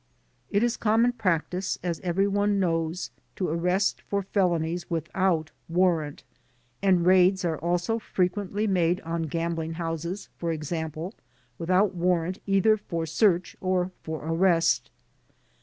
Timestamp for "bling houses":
9.53-10.29